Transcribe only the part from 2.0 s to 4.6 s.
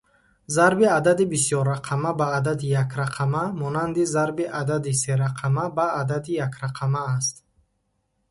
ба адади якрақама монанди зарби